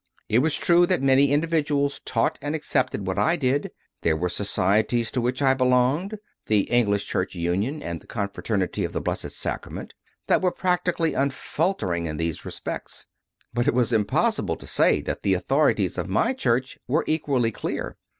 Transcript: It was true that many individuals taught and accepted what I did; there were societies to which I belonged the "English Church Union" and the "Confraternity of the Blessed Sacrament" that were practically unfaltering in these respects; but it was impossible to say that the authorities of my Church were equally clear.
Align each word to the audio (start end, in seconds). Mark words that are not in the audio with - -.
It 0.29 0.39
was 0.39 0.55
true 0.55 0.87
that 0.87 1.03
many 1.03 1.29
individuals 1.31 2.01
taught 2.03 2.39
and 2.41 2.55
accepted 2.55 3.05
what 3.05 3.19
I 3.19 3.35
did; 3.35 3.69
there 4.01 4.17
were 4.17 4.29
societies 4.29 5.11
to 5.11 5.21
which 5.21 5.43
I 5.43 5.53
belonged 5.53 6.17
the 6.47 6.61
"English 6.71 7.05
Church 7.05 7.35
Union" 7.35 7.83
and 7.83 8.01
the 8.01 8.07
"Confraternity 8.07 8.83
of 8.83 8.93
the 8.93 8.99
Blessed 9.01 9.29
Sacrament" 9.29 9.93
that 10.25 10.41
were 10.41 10.49
practically 10.51 11.13
unfaltering 11.13 12.07
in 12.07 12.17
these 12.17 12.45
respects; 12.45 13.05
but 13.53 13.67
it 13.67 13.75
was 13.75 13.93
impossible 13.93 14.55
to 14.55 14.65
say 14.65 15.01
that 15.01 15.21
the 15.21 15.35
authorities 15.35 15.99
of 15.99 16.09
my 16.09 16.33
Church 16.33 16.79
were 16.87 17.03
equally 17.05 17.51
clear. 17.51 17.95